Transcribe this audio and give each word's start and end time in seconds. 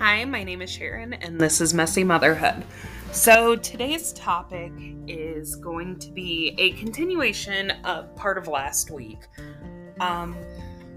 Hi, 0.00 0.24
my 0.24 0.42
name 0.42 0.62
is 0.62 0.70
Sharon, 0.70 1.12
and 1.12 1.38
this 1.38 1.60
is 1.60 1.74
Messy 1.74 2.04
Motherhood. 2.04 2.64
So, 3.12 3.54
today's 3.54 4.14
topic 4.14 4.72
is 5.06 5.56
going 5.56 5.98
to 5.98 6.10
be 6.10 6.54
a 6.56 6.70
continuation 6.70 7.72
of 7.84 8.16
part 8.16 8.38
of 8.38 8.48
last 8.48 8.90
week. 8.90 9.18
Um, 10.00 10.34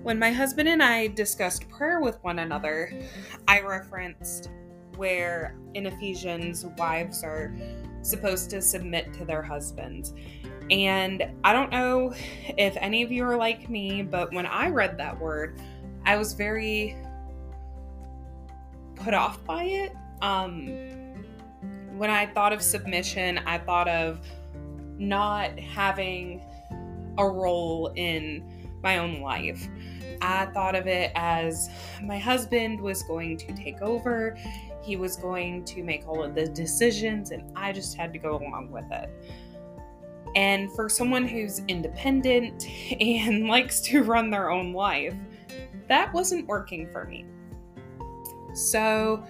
when 0.03 0.17
my 0.17 0.31
husband 0.31 0.69
and 0.69 0.81
I 0.81 1.07
discussed 1.07 1.67
prayer 1.67 1.99
with 1.99 2.17
one 2.23 2.39
another, 2.39 2.93
I 3.45 3.59
referenced 3.59 4.49
where 4.95 5.57
in 5.73 5.85
Ephesians, 5.85 6.63
wives 6.77 7.25
are 7.25 7.53
supposed 8.03 8.49
to 8.51 8.61
submit 8.61 9.11
to 9.15 9.25
their 9.25 9.41
husbands. 9.41 10.13
And 10.71 11.29
I 11.43 11.51
don't 11.51 11.71
know 11.73 12.13
if 12.57 12.77
any 12.77 13.03
of 13.03 13.11
you 13.11 13.25
are 13.25 13.35
like 13.35 13.69
me, 13.69 14.01
but 14.01 14.31
when 14.33 14.45
I 14.45 14.69
read 14.69 14.97
that 14.99 15.19
word, 15.19 15.59
I 16.05 16.15
was 16.15 16.31
very 16.31 16.95
put 19.03 19.13
off 19.13 19.43
by 19.43 19.63
it. 19.63 19.95
Um, 20.21 20.67
when 21.97 22.09
I 22.09 22.25
thought 22.27 22.53
of 22.53 22.61
submission, 22.61 23.39
I 23.39 23.57
thought 23.57 23.87
of 23.87 24.19
not 24.97 25.59
having 25.59 26.41
a 27.17 27.27
role 27.27 27.91
in 27.95 28.43
my 28.81 28.97
own 28.97 29.21
life. 29.21 29.67
I 30.21 30.45
thought 30.47 30.75
of 30.75 30.87
it 30.87 31.11
as 31.15 31.69
my 32.01 32.17
husband 32.17 32.79
was 32.79 33.03
going 33.03 33.37
to 33.37 33.53
take 33.53 33.81
over, 33.81 34.37
he 34.81 34.95
was 34.95 35.15
going 35.15 35.63
to 35.65 35.83
make 35.83 36.07
all 36.07 36.23
of 36.23 36.35
the 36.35 36.47
decisions, 36.47 37.31
and 37.31 37.43
I 37.55 37.71
just 37.71 37.95
had 37.95 38.11
to 38.13 38.19
go 38.19 38.37
along 38.37 38.71
with 38.71 38.89
it. 38.91 39.09
And 40.35 40.71
for 40.73 40.89
someone 40.89 41.27
who's 41.27 41.59
independent 41.67 42.65
and 42.99 43.47
likes 43.47 43.81
to 43.81 44.03
run 44.03 44.29
their 44.29 44.49
own 44.49 44.73
life, 44.73 45.13
that 45.87 46.11
wasn't 46.13 46.47
working 46.47 46.89
for 46.91 47.05
me. 47.05 47.25
So 48.53 49.23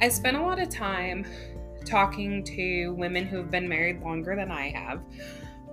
I 0.00 0.08
spent 0.08 0.36
a 0.36 0.42
lot 0.42 0.60
of 0.60 0.68
time 0.68 1.26
talking 1.84 2.44
to 2.44 2.94
women 2.94 3.26
who 3.26 3.38
have 3.38 3.50
been 3.50 3.68
married 3.68 4.00
longer 4.00 4.36
than 4.36 4.50
I 4.50 4.70
have, 4.70 5.02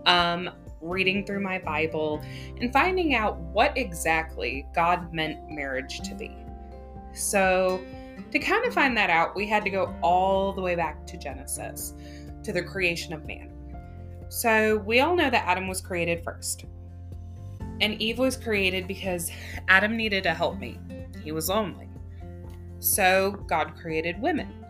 um, 0.06 0.50
reading 0.82 1.26
through 1.26 1.42
my 1.42 1.60
Bible, 1.60 2.22
and 2.60 2.72
finding 2.74 3.14
out 3.14 3.38
what 3.38 3.78
exactly 3.78 4.66
God 4.74 5.14
meant 5.14 5.50
marriage 5.50 6.00
to 6.02 6.16
be. 6.16 6.36
So, 7.14 7.82
to 8.32 8.40
kind 8.40 8.66
of 8.66 8.74
find 8.74 8.98
that 8.98 9.10
out, 9.10 9.36
we 9.36 9.48
had 9.48 9.64
to 9.64 9.70
go 9.70 9.96
all 10.02 10.52
the 10.54 10.62
way 10.62 10.76
back 10.76 11.06
to 11.08 11.18
Genesis, 11.18 11.94
to 12.44 12.52
the 12.52 12.62
creation 12.62 13.14
of 13.14 13.26
man. 13.26 13.52
So, 14.30 14.78
we 14.78 15.00
all 15.02 15.16
know 15.16 15.30
that 15.30 15.46
Adam 15.46 15.68
was 15.68 15.82
created 15.82 16.24
first. 16.24 16.66
And 17.80 18.02
Eve 18.02 18.18
was 18.18 18.36
created 18.36 18.88
because 18.88 19.32
Adam 19.68 19.96
needed 19.96 20.26
a 20.26 20.34
helpmate. 20.34 20.80
He 21.24 21.32
was 21.32 21.48
lonely. 21.50 21.87
So 22.80 23.32
God 23.48 23.76
created 23.76 24.22
women. 24.22 24.66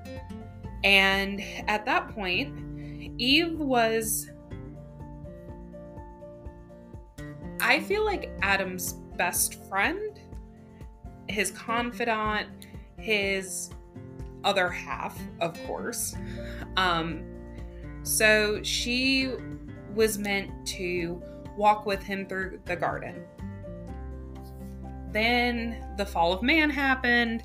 And 0.83 1.41
at 1.67 1.85
that 1.85 2.09
point, 2.09 3.19
Eve 3.19 3.57
was, 3.57 4.29
I 7.59 7.79
feel 7.81 8.05
like 8.05 8.29
Adam's 8.41 8.93
best 9.17 9.63
friend, 9.67 10.19
his 11.27 11.51
confidant, 11.51 12.67
his 12.97 13.71
other 14.43 14.69
half, 14.69 15.19
of 15.41 15.59
course. 15.65 16.15
Um, 16.77 17.23
so 18.03 18.61
she 18.63 19.31
was 19.93 20.17
meant 20.17 20.51
to 20.67 21.21
walk 21.57 21.85
with 21.85 22.03
him 22.03 22.27
through 22.27 22.59
the 22.65 22.75
garden. 22.75 23.23
Then 25.11 25.83
the 25.97 26.05
fall 26.05 26.31
of 26.31 26.43
man 26.43 26.69
happened, 26.69 27.43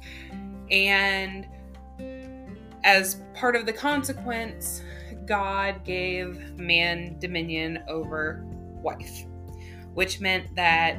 and 0.72 1.46
as 2.82 3.20
part 3.34 3.54
of 3.54 3.66
the 3.66 3.72
consequence, 3.72 4.82
God 5.26 5.84
gave 5.84 6.58
man 6.58 7.16
dominion 7.20 7.84
over 7.86 8.42
wife, 8.46 9.24
which 9.94 10.20
meant 10.20 10.52
that 10.56 10.98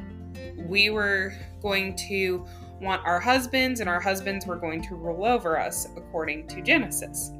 we 0.56 0.90
were 0.90 1.34
going 1.60 1.96
to 2.08 2.46
want 2.80 3.04
our 3.04 3.20
husbands 3.20 3.80
and 3.80 3.88
our 3.88 4.00
husbands 4.00 4.46
were 4.46 4.56
going 4.56 4.80
to 4.82 4.94
rule 4.94 5.24
over 5.24 5.58
us 5.58 5.88
according 5.96 6.46
to 6.48 6.62
Genesis. 6.62 7.32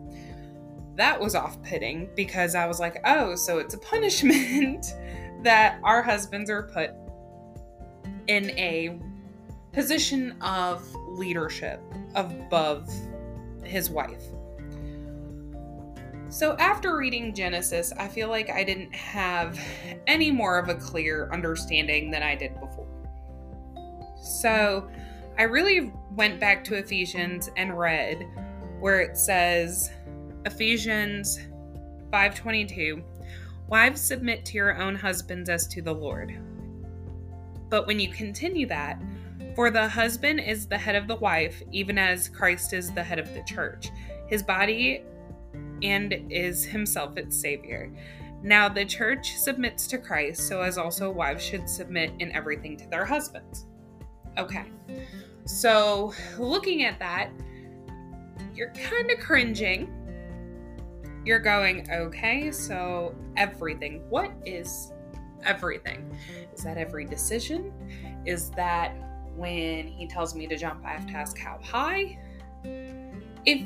That 0.97 1.19
was 1.19 1.35
off 1.35 1.61
putting 1.63 2.09
because 2.15 2.55
I 2.55 2.67
was 2.67 2.81
like, 2.81 3.01
oh, 3.05 3.35
so 3.35 3.59
it's 3.59 3.75
a 3.75 3.79
punishment 3.91 4.95
that 5.43 5.79
our 5.85 6.03
husbands 6.03 6.51
are 6.51 6.65
put 6.65 6.91
in 8.27 8.51
a 8.51 8.99
position 9.73 10.37
of 10.41 10.83
leadership 11.11 11.81
above 12.15 12.89
his 13.63 13.91
wife. 13.91 14.23
So, 16.29 16.57
after 16.59 16.97
reading 16.97 17.35
Genesis, 17.35 17.93
I 17.97 18.09
feel 18.09 18.29
like 18.29 18.51
I 18.51 18.65
didn't 18.65 18.93
have 18.95 19.59
any 20.07 20.31
more 20.31 20.59
of 20.59 20.69
a 20.69 20.75
clear 20.75 21.29
understanding 21.33 22.11
than 22.11 22.23
I 22.23 22.35
did 22.35 22.59
before. 22.59 22.89
So, 24.21 24.89
I 25.39 25.45
really 25.45 25.93
went 26.13 26.41
back 26.41 26.65
to 26.65 26.75
Ephesians 26.75 27.51
and 27.57 27.79
read 27.79 28.27
where 28.81 29.01
it 29.01 29.17
says 29.17 29.91
Ephesians 30.45 31.39
5:22 32.13 33.03
Wives 33.67 34.01
submit 34.01 34.45
to 34.45 34.55
your 34.55 34.81
own 34.81 34.95
husbands 34.95 35.49
as 35.49 35.67
to 35.69 35.81
the 35.81 35.95
Lord. 35.95 36.39
But 37.71 37.87
when 37.87 37.99
you 37.99 38.11
continue 38.11 38.67
that, 38.67 39.01
for 39.55 39.71
the 39.71 39.89
husband 39.89 40.41
is 40.41 40.67
the 40.67 40.79
head 40.79 40.97
of 40.97 41.07
the 41.07 41.17
wife, 41.17 41.63
even 41.71 41.99
as 41.99 42.29
Christ 42.29 42.73
is 42.73 42.93
the 42.93 43.03
head 43.03 43.19
of 43.19 43.33
the 43.35 43.43
church, 43.45 43.91
his 44.27 44.43
body, 44.43 45.03
and 45.83 46.15
is 46.31 46.65
himself 46.65 47.17
its 47.17 47.37
Savior. 47.37 47.93
Now 48.43 48.69
the 48.69 48.85
church 48.85 49.37
submits 49.37 49.87
to 49.89 49.99
Christ, 49.99 50.47
so 50.47 50.61
as 50.61 50.77
also 50.77 51.11
wives 51.11 51.43
should 51.43 51.69
submit 51.69 52.13
in 52.19 52.33
everything 52.33 52.77
to 52.79 52.89
their 52.89 53.05
husbands. 53.05 53.67
Okay, 54.37 54.65
so 55.45 56.13
looking 56.39 56.85
at 56.85 56.99
that, 56.99 57.31
you're 58.55 58.73
kind 58.73 59.11
of 59.11 59.19
cringing. 59.19 59.91
You're 61.25 61.39
going, 61.41 61.91
okay, 61.91 62.51
so 62.51 63.15
everything. 63.37 64.03
What 64.11 64.33
is 64.45 64.93
everything? 65.45 66.15
Is 66.53 66.65
that 66.65 66.77
every 66.77 67.05
decision? 67.05 67.73
Is 68.27 68.51
that 68.51 68.95
when 69.37 69.89
he 69.89 70.07
tells 70.07 70.35
me 70.35 70.47
to 70.47 70.57
jump, 70.57 70.85
I 70.85 70.91
have 70.91 71.07
to 71.07 71.13
ask 71.13 71.39
how 71.39 71.59
high. 71.63 72.19
If 73.45 73.63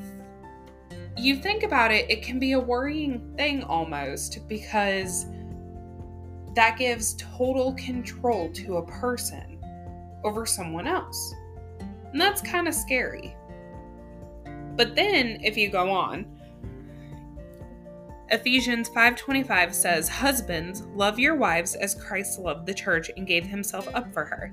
you 1.17 1.37
think 1.37 1.63
about 1.63 1.91
it, 1.91 2.11
it 2.11 2.23
can 2.23 2.39
be 2.39 2.53
a 2.53 2.61
worrying 2.61 3.35
thing 3.37 3.63
almost 3.65 4.49
because 4.49 5.27
that 6.55 6.79
gives 6.79 7.15
total 7.15 7.75
control 7.75 8.51
to 8.53 8.79
a 8.79 8.87
person 8.87 9.59
over 10.25 10.47
someone 10.47 10.87
else. 10.87 11.35
And 12.13 12.21
that's 12.21 12.41
kind 12.41 12.67
of 12.67 12.75
scary. 12.75 13.37
But 14.77 14.95
then 14.95 15.41
if 15.43 15.57
you 15.57 15.71
go 15.71 15.91
on, 15.91 16.27
Ephesians 18.31 18.91
5:25 18.91 19.75
says, 19.75 20.09
"Husbands, 20.09 20.83
love 20.95 21.19
your 21.19 21.35
wives 21.35 21.75
as 21.75 21.95
Christ 21.95 22.39
loved 22.39 22.67
the 22.67 22.75
church 22.75 23.11
and 23.17 23.27
gave 23.27 23.47
himself 23.47 23.89
up 23.95 24.13
for 24.13 24.25
her, 24.25 24.53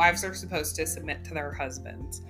Wives 0.00 0.24
are 0.24 0.32
supposed 0.32 0.76
to 0.76 0.86
submit 0.86 1.22
to 1.24 1.34
their 1.34 1.52
husbands. 1.52 2.22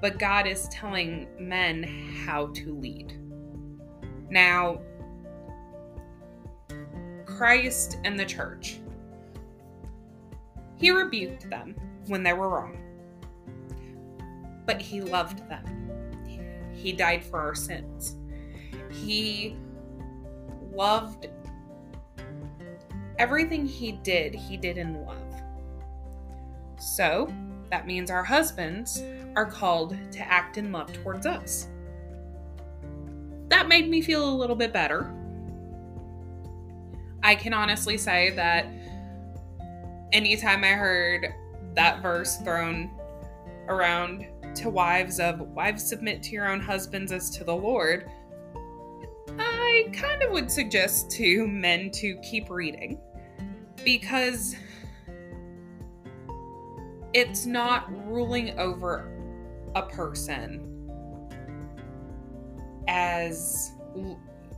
But 0.00 0.20
God 0.20 0.46
is 0.46 0.68
telling 0.68 1.26
men 1.36 1.82
how 2.24 2.46
to 2.54 2.78
lead. 2.78 3.18
Now, 4.30 4.80
Christ 7.26 7.98
and 8.04 8.20
the 8.20 8.24
church, 8.24 8.78
he 10.76 10.92
rebuked 10.92 11.50
them 11.50 11.74
when 12.06 12.22
they 12.22 12.34
were 12.34 12.50
wrong, 12.50 12.78
but 14.64 14.80
he 14.80 15.00
loved 15.00 15.48
them. 15.48 15.90
He 16.72 16.92
died 16.92 17.24
for 17.24 17.40
our 17.40 17.56
sins. 17.56 18.14
He 18.92 19.56
loved 20.72 21.26
everything 23.18 23.66
he 23.66 23.90
did, 23.90 24.36
he 24.36 24.56
did 24.56 24.78
in 24.78 25.04
love. 25.04 25.21
So, 26.82 27.32
that 27.70 27.86
means 27.86 28.10
our 28.10 28.24
husbands 28.24 29.02
are 29.36 29.46
called 29.46 29.96
to 30.10 30.18
act 30.20 30.58
in 30.58 30.72
love 30.72 30.92
towards 30.92 31.26
us. 31.26 31.68
That 33.48 33.68
made 33.68 33.88
me 33.88 34.02
feel 34.02 34.28
a 34.28 34.34
little 34.34 34.56
bit 34.56 34.72
better. 34.72 35.14
I 37.22 37.36
can 37.36 37.54
honestly 37.54 37.96
say 37.96 38.30
that 38.30 38.66
anytime 40.12 40.64
I 40.64 40.72
heard 40.72 41.32
that 41.74 42.02
verse 42.02 42.38
thrown 42.38 42.90
around 43.68 44.26
to 44.56 44.68
wives 44.68 45.20
of 45.20 45.40
wives 45.40 45.84
submit 45.84 46.20
to 46.24 46.30
your 46.30 46.50
own 46.50 46.58
husbands 46.58 47.12
as 47.12 47.30
to 47.30 47.44
the 47.44 47.54
Lord, 47.54 48.10
I 49.38 49.88
kind 49.92 50.24
of 50.24 50.32
would 50.32 50.50
suggest 50.50 51.12
to 51.12 51.46
men 51.46 51.92
to 51.92 52.16
keep 52.16 52.50
reading 52.50 52.98
because 53.84 54.56
it's 57.14 57.46
not 57.46 57.86
ruling 58.08 58.58
over 58.58 59.08
a 59.74 59.82
person 59.82 60.68
as 62.88 63.72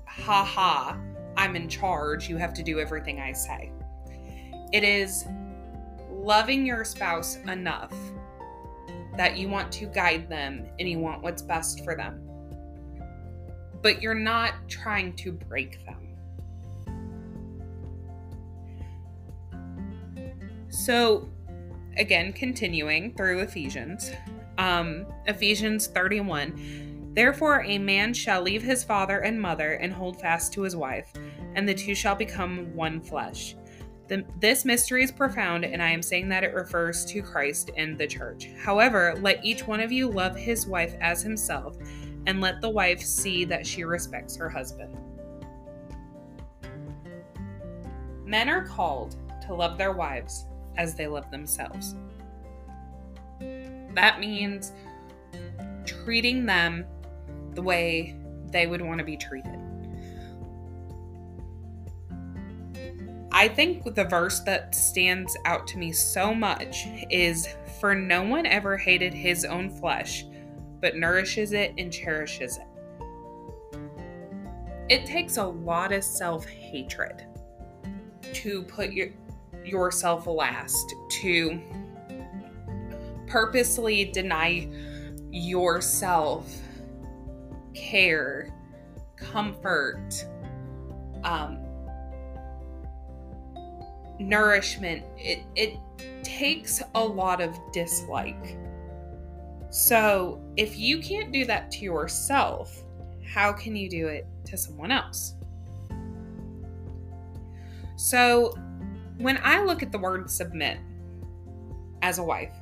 haha, 0.06 0.97
I'm 1.37 1.56
in 1.56 1.69
charge, 1.69 2.29
you 2.29 2.37
have 2.37 2.55
to 2.55 2.62
do 2.62 2.79
everything 2.79 3.21
I 3.21 3.33
say. 3.33 3.73
It 4.73 4.85
is 4.85 5.27
loving 6.11 6.65
your 6.65 6.85
spouse 6.85 7.37
enough 7.49 7.95
that 9.17 9.37
you 9.37 9.49
want 9.49 9.71
to 9.73 9.87
guide 9.87 10.29
them 10.29 10.67
and 10.79 10.89
you 10.89 10.99
want 10.99 11.23
what's 11.23 11.43
best 11.43 11.85
for 11.85 11.95
them. 11.95 12.21
But 13.83 14.00
you're 14.00 14.15
not 14.15 14.55
trying 14.69 15.15
to 15.17 15.33
break 15.33 15.85
them. 15.85 16.00
So, 20.71 21.29
again, 21.96 22.32
continuing 22.32 23.14
through 23.14 23.41
Ephesians, 23.41 24.11
um, 24.58 25.06
Ephesians 25.26 25.87
31. 25.88 27.12
Therefore, 27.14 27.62
a 27.62 27.79
man 27.79 28.12
shall 28.12 28.43
leave 28.43 28.62
his 28.62 28.82
father 28.82 29.20
and 29.20 29.41
mother 29.41 29.75
and 29.75 29.93
hold 29.93 30.20
fast 30.20 30.52
to 30.55 30.62
his 30.62 30.75
wife, 30.75 31.12
and 31.55 31.69
the 31.69 31.75
two 31.75 31.94
shall 31.94 32.17
become 32.17 32.75
one 32.75 33.00
flesh. 33.00 33.55
The, 34.08 34.25
this 34.41 34.64
mystery 34.64 35.02
is 35.02 35.12
profound, 35.12 35.64
and 35.64 35.82
I 35.82 35.91
am 35.91 36.02
saying 36.02 36.29
that 36.29 36.44
it 36.44 36.55
refers 36.55 37.05
to 37.06 37.23
Christ 37.23 37.70
and 37.76 37.97
the 37.97 38.06
church. 38.06 38.49
However, 38.58 39.14
let 39.20 39.44
each 39.44 39.67
one 39.67 39.81
of 39.81 39.93
you 39.93 40.11
love 40.11 40.37
his 40.37 40.67
wife 40.67 40.94
as 41.00 41.23
himself, 41.23 41.76
and 42.26 42.40
let 42.40 42.61
the 42.61 42.69
wife 42.69 43.00
see 43.00 43.44
that 43.44 43.67
she 43.67 43.85
respects 43.85 44.37
her 44.37 44.49
husband. 44.50 44.97
Men 48.25 48.49
are 48.49 48.67
called 48.67 49.17
to 49.47 49.55
love 49.55 49.79
their 49.79 49.93
wives 49.93 50.47
as 50.76 50.94
they 50.94 51.06
love 51.06 51.31
themselves. 51.31 51.94
That 53.94 54.19
means 54.21 54.73
treating 55.85 56.47
them 56.47 56.85
the 57.55 57.62
way 57.62 58.17
they 58.50 58.67
would 58.67 58.82
want 58.82 58.99
to 58.99 59.05
be 59.05 59.17
treated. 59.17 59.59
I 63.37 63.49
think 63.49 63.94
the 63.97 64.05
verse 64.05 64.41
that 64.41 64.76
stands 64.76 65.37
out 65.44 65.67
to 65.69 65.79
me 65.79 65.91
so 65.93 66.32
much 66.32 66.87
is 67.11 67.49
For 67.81 67.93
no 67.94 68.23
one 68.23 68.47
ever 68.47 68.76
hated 68.76 69.12
his 69.12 69.44
own 69.44 69.69
flesh, 69.69 70.25
but 70.81 70.97
nourishes 70.97 71.53
it 71.53 71.75
and 71.76 71.93
cherishes 71.93 72.59
it. 72.59 72.67
It 74.88 75.05
takes 75.05 75.37
a 75.37 75.44
lot 75.44 75.93
of 75.93 76.05
self 76.05 76.47
hatred 76.47 77.25
to 78.35 78.62
put 78.62 78.93
your, 78.93 79.09
yourself 79.64 80.26
last, 80.26 80.94
to 81.08 81.61
purposely 83.26 84.06
deny 84.06 84.69
yourself 85.31 86.55
care, 87.75 88.55
comfort, 89.16 90.25
um, 91.25 91.58
nourishment, 94.19 95.05
it, 95.16 95.40
it 95.56 95.78
takes 96.22 96.82
a 96.94 97.05
lot 97.05 97.40
of 97.40 97.58
dislike. 97.72 98.56
So, 99.70 100.40
if 100.56 100.78
you 100.78 101.00
can't 101.00 101.32
do 101.32 101.44
that 101.46 101.70
to 101.72 101.78
yourself, 101.81 102.84
how 103.26 103.52
can 103.52 103.75
you 103.75 103.90
do 103.90 104.06
it 104.06 104.26
to 104.46 104.56
someone 104.56 104.93
else? 104.93 105.34
So, 107.96 108.55
when 109.19 109.38
I 109.43 109.62
look 109.62 109.82
at 109.82 109.93
the 109.93 109.99
word 109.99 110.31
submit 110.31 110.78
as 112.02 112.19
a 112.19 112.22
wife, 112.22 112.52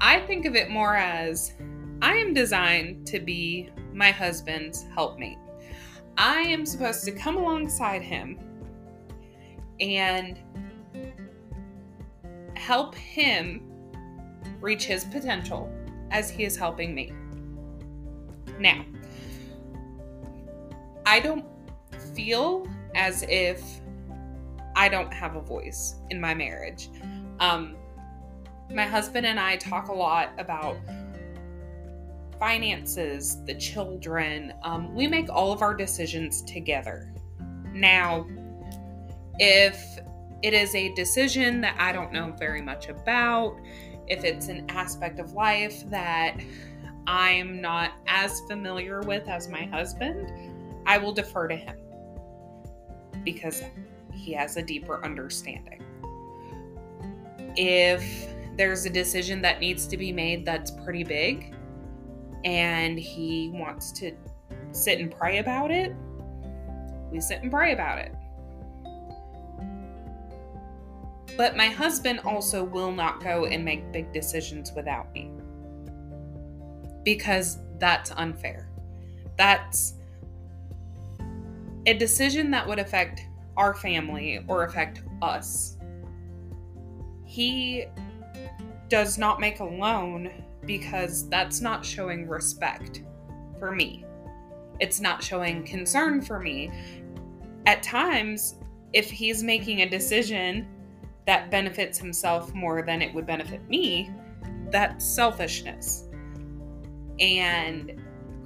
I 0.00 0.20
think 0.20 0.46
of 0.46 0.54
it 0.54 0.70
more 0.70 0.96
as 0.96 1.54
I 2.02 2.14
am 2.14 2.32
designed 2.32 3.06
to 3.08 3.20
be 3.20 3.70
my 3.92 4.10
husband's 4.10 4.86
helpmate. 4.94 5.38
I 6.16 6.40
am 6.40 6.64
supposed 6.64 7.04
to 7.04 7.12
come 7.12 7.36
alongside 7.36 8.02
him 8.02 8.38
and 9.80 10.38
help 12.54 12.94
him 12.94 13.62
reach 14.60 14.84
his 14.84 15.04
potential 15.04 15.72
as 16.10 16.30
he 16.30 16.44
is 16.44 16.56
helping 16.56 16.94
me. 16.94 17.12
Now, 18.58 18.84
I 21.06 21.20
don't 21.20 21.46
feel 22.14 22.66
as 22.94 23.24
if 23.28 23.79
I 24.80 24.88
don't 24.88 25.12
have 25.12 25.36
a 25.36 25.42
voice 25.42 25.96
in 26.08 26.18
my 26.18 26.32
marriage. 26.32 26.88
Um, 27.38 27.76
my 28.70 28.86
husband 28.86 29.26
and 29.26 29.38
I 29.38 29.56
talk 29.56 29.88
a 29.88 29.92
lot 29.92 30.30
about 30.38 30.78
finances, 32.38 33.44
the 33.44 33.54
children. 33.56 34.54
Um, 34.62 34.94
we 34.94 35.06
make 35.06 35.28
all 35.28 35.52
of 35.52 35.60
our 35.60 35.74
decisions 35.74 36.40
together. 36.44 37.12
Now, 37.74 38.26
if 39.38 39.98
it 40.42 40.54
is 40.54 40.74
a 40.74 40.94
decision 40.94 41.60
that 41.60 41.76
I 41.78 41.92
don't 41.92 42.10
know 42.10 42.34
very 42.38 42.62
much 42.62 42.88
about, 42.88 43.60
if 44.08 44.24
it's 44.24 44.48
an 44.48 44.64
aspect 44.70 45.18
of 45.18 45.34
life 45.34 45.84
that 45.90 46.40
I'm 47.06 47.60
not 47.60 47.92
as 48.06 48.40
familiar 48.48 49.02
with 49.02 49.28
as 49.28 49.46
my 49.46 49.64
husband, 49.64 50.32
I 50.86 50.96
will 50.96 51.12
defer 51.12 51.48
to 51.48 51.56
him 51.56 51.76
because 53.24 53.62
he 54.12 54.32
has 54.32 54.56
a 54.56 54.62
deeper 54.62 55.04
understanding. 55.04 55.82
If 57.56 58.34
there's 58.56 58.84
a 58.84 58.90
decision 58.90 59.42
that 59.42 59.60
needs 59.60 59.86
to 59.86 59.96
be 59.96 60.12
made 60.12 60.44
that's 60.44 60.70
pretty 60.70 61.04
big 61.04 61.54
and 62.44 62.98
he 62.98 63.50
wants 63.54 63.92
to 63.92 64.12
sit 64.72 64.98
and 64.98 65.10
pray 65.10 65.38
about 65.38 65.70
it, 65.70 65.94
we 67.10 67.20
sit 67.20 67.42
and 67.42 67.50
pray 67.50 67.72
about 67.72 67.98
it. 67.98 68.14
But 71.36 71.56
my 71.56 71.68
husband 71.68 72.20
also 72.20 72.64
will 72.64 72.92
not 72.92 73.22
go 73.22 73.46
and 73.46 73.64
make 73.64 73.92
big 73.92 74.12
decisions 74.12 74.72
without 74.72 75.12
me 75.12 75.30
because 77.04 77.58
that's 77.78 78.10
unfair. 78.12 78.68
That's 79.36 79.94
a 81.86 81.94
decision 81.94 82.50
that 82.50 82.66
would 82.66 82.78
affect 82.78 83.22
our 83.56 83.74
family 83.74 84.44
or 84.48 84.64
affect 84.64 85.02
us. 85.22 85.76
He 87.24 87.86
does 88.88 89.18
not 89.18 89.40
make 89.40 89.60
alone 89.60 90.30
because 90.66 91.28
that's 91.28 91.60
not 91.60 91.84
showing 91.84 92.28
respect 92.28 93.02
for 93.58 93.72
me. 93.72 94.04
It's 94.80 95.00
not 95.00 95.22
showing 95.22 95.64
concern 95.64 96.22
for 96.22 96.40
me. 96.40 96.70
At 97.66 97.82
times, 97.82 98.56
if 98.92 99.10
he's 99.10 99.42
making 99.42 99.82
a 99.82 99.88
decision 99.88 100.66
that 101.26 101.50
benefits 101.50 101.98
himself 101.98 102.52
more 102.54 102.82
than 102.82 103.02
it 103.02 103.14
would 103.14 103.26
benefit 103.26 103.68
me, 103.68 104.10
that's 104.70 105.04
selfishness. 105.04 106.08
And 107.20 108.00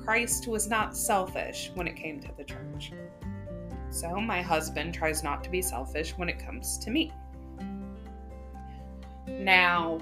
Christ 0.04 0.48
was 0.48 0.68
not 0.68 0.96
selfish 0.96 1.70
when 1.74 1.86
it 1.86 1.96
came 1.96 2.20
to 2.20 2.30
the 2.36 2.44
church. 2.44 2.92
So 3.94 4.16
my 4.16 4.42
husband 4.42 4.92
tries 4.92 5.22
not 5.22 5.44
to 5.44 5.50
be 5.50 5.62
selfish 5.62 6.18
when 6.18 6.28
it 6.28 6.44
comes 6.44 6.78
to 6.78 6.90
me. 6.90 7.12
Now, 9.28 10.00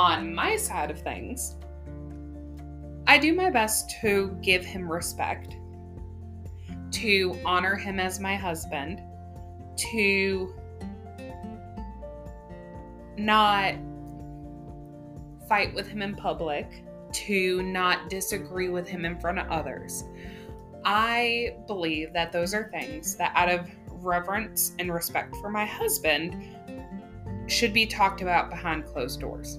on 0.00 0.34
my 0.34 0.56
side 0.56 0.90
of 0.90 1.00
things, 1.00 1.54
I 3.06 3.18
do 3.18 3.32
my 3.34 3.50
best 3.50 3.94
to 4.00 4.36
give 4.42 4.64
him 4.64 4.90
respect, 4.90 5.54
to 6.90 7.38
honor 7.44 7.76
him 7.76 8.00
as 8.00 8.18
my 8.18 8.34
husband, 8.34 9.00
to 9.76 10.52
not 13.16 13.76
fight 15.48 15.72
with 15.72 15.86
him 15.86 16.02
in 16.02 16.16
public, 16.16 16.84
to 17.12 17.62
not 17.62 18.10
disagree 18.10 18.70
with 18.70 18.88
him 18.88 19.04
in 19.04 19.20
front 19.20 19.38
of 19.38 19.48
others. 19.50 20.02
I 20.86 21.56
believe 21.66 22.12
that 22.12 22.30
those 22.30 22.54
are 22.54 22.70
things 22.70 23.16
that, 23.16 23.32
out 23.34 23.48
of 23.48 23.68
reverence 23.90 24.72
and 24.78 24.94
respect 24.94 25.34
for 25.36 25.50
my 25.50 25.66
husband, 25.66 26.40
should 27.48 27.72
be 27.72 27.86
talked 27.86 28.22
about 28.22 28.50
behind 28.50 28.86
closed 28.86 29.18
doors. 29.20 29.58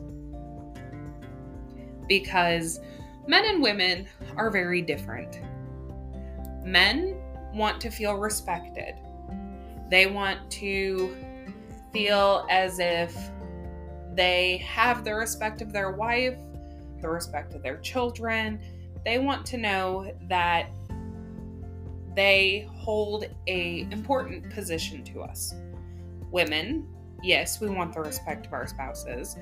Because 2.08 2.80
men 3.28 3.44
and 3.44 3.62
women 3.62 4.08
are 4.38 4.50
very 4.50 4.82
different. 4.82 5.42
Men 6.64 7.18
want 7.54 7.82
to 7.82 7.90
feel 7.90 8.16
respected, 8.16 8.96
they 9.90 10.08
want 10.08 10.50
to 10.52 11.14
feel 11.92 12.48
as 12.50 12.80
if 12.80 13.14
they 14.14 14.58
have 14.66 15.04
the 15.04 15.14
respect 15.14 15.62
of 15.62 15.74
their 15.74 15.92
wife, 15.92 16.38
the 17.02 17.10
respect 17.10 17.54
of 17.54 17.62
their 17.62 17.78
children. 17.78 18.62
They 19.04 19.20
want 19.20 19.46
to 19.48 19.58
know 19.58 20.14
that 20.30 20.70
they 22.18 22.68
hold 22.74 23.26
a 23.46 23.88
important 23.92 24.50
position 24.50 25.04
to 25.04 25.22
us. 25.22 25.54
Women, 26.32 26.88
yes, 27.22 27.62
we 27.62 27.70
want 27.70 27.94
the 27.94 28.00
respect 28.02 28.48
of 28.48 28.54
our 28.54 28.66
spouses, 28.66 29.38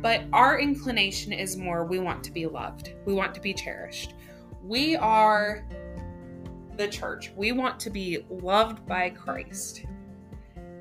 but 0.00 0.22
our 0.32 0.58
inclination 0.58 1.34
is 1.34 1.58
more 1.58 1.84
we 1.84 1.98
want 1.98 2.24
to 2.24 2.32
be 2.32 2.46
loved. 2.46 2.94
We 3.04 3.12
want 3.12 3.34
to 3.34 3.42
be 3.42 3.52
cherished. 3.52 4.14
We 4.62 4.96
are 4.96 5.66
the 6.78 6.88
church. 6.88 7.30
We 7.36 7.52
want 7.52 7.78
to 7.80 7.90
be 7.90 8.24
loved 8.30 8.86
by 8.86 9.10
Christ. 9.10 9.84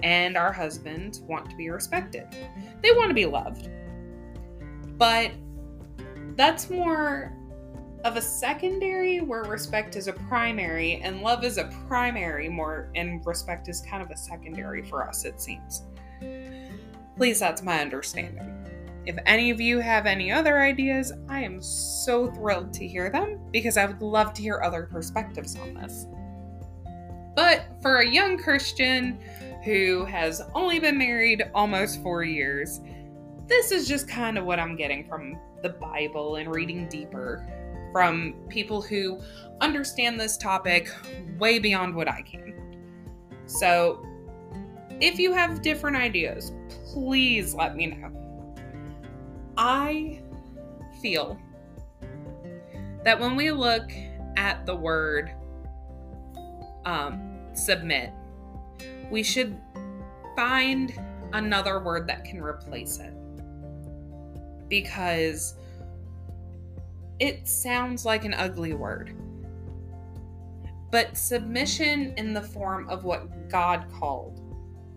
And 0.01 0.37
our 0.37 0.53
husbands 0.53 1.19
want 1.19 1.49
to 1.49 1.57
be 1.57 1.69
respected. 1.69 2.27
They 2.81 2.93
want 2.93 3.09
to 3.09 3.13
be 3.13 3.25
loved. 3.25 3.69
But 4.97 5.31
that's 6.37 6.69
more 6.69 7.34
of 8.05 8.17
a 8.17 8.21
secondary 8.21 9.19
where 9.19 9.43
respect 9.45 9.95
is 9.95 10.07
a 10.07 10.13
primary 10.13 10.97
and 10.97 11.21
love 11.21 11.43
is 11.43 11.57
a 11.57 11.71
primary 11.87 12.47
more 12.47 12.87
and 12.93 13.25
respect 13.25 13.67
is 13.67 13.81
kind 13.81 14.03
of 14.03 14.11
a 14.11 14.15
secondary 14.15 14.83
for 14.83 15.03
us 15.03 15.25
it 15.25 15.41
seems. 15.41 15.81
At 16.21 17.19
least 17.19 17.39
that's 17.39 17.63
my 17.63 17.81
understanding. 17.81 18.51
If 19.07 19.17
any 19.25 19.49
of 19.49 19.59
you 19.59 19.79
have 19.79 20.05
any 20.05 20.31
other 20.31 20.61
ideas, 20.61 21.13
I 21.27 21.41
am 21.41 21.59
so 21.63 22.31
thrilled 22.31 22.73
to 22.73 22.87
hear 22.87 23.09
them 23.09 23.39
because 23.51 23.75
I 23.75 23.87
would 23.87 24.03
love 24.03 24.33
to 24.33 24.41
hear 24.41 24.61
other 24.63 24.83
perspectives 24.83 25.55
on 25.55 25.73
this. 25.73 26.05
But 27.35 27.65
for 27.81 27.97
a 27.97 28.07
young 28.07 28.37
Christian 28.37 29.19
who 29.63 30.05
has 30.05 30.43
only 30.53 30.79
been 30.79 30.97
married 30.97 31.49
almost 31.55 32.03
four 32.03 32.23
years, 32.23 32.81
this 33.47 33.71
is 33.71 33.87
just 33.87 34.07
kind 34.07 34.37
of 34.37 34.45
what 34.45 34.59
I'm 34.59 34.75
getting 34.75 35.07
from 35.07 35.39
the 35.63 35.69
Bible 35.69 36.35
and 36.35 36.53
reading 36.53 36.87
deeper 36.87 37.43
from 37.95 38.33
people 38.49 38.81
who 38.81 39.17
understand 39.61 40.19
this 40.19 40.35
topic 40.35 40.93
way 41.39 41.59
beyond 41.59 41.95
what 41.95 42.09
I 42.09 42.21
can. 42.23 42.53
So, 43.45 44.05
if 44.99 45.17
you 45.17 45.31
have 45.31 45.61
different 45.61 45.95
ideas, 45.95 46.51
please 46.91 47.53
let 47.53 47.77
me 47.77 47.85
know. 47.85 48.53
I 49.55 50.21
feel 51.01 51.39
that 53.05 53.17
when 53.17 53.37
we 53.37 53.49
look 53.51 53.89
at 54.35 54.65
the 54.65 54.75
word 54.75 55.33
um, 56.83 57.39
submit, 57.53 58.11
we 59.09 59.23
should 59.23 59.57
find 60.35 60.93
another 61.31 61.79
word 61.79 62.07
that 62.07 62.25
can 62.25 62.41
replace 62.41 62.99
it. 62.99 63.13
Because 64.67 65.55
it 67.19 67.47
sounds 67.47 68.05
like 68.05 68.25
an 68.25 68.33
ugly 68.33 68.73
word. 68.73 69.15
But 70.91 71.17
submission 71.17 72.13
in 72.17 72.33
the 72.33 72.41
form 72.41 72.87
of 72.89 73.03
what 73.03 73.49
God 73.49 73.85
called 73.93 74.41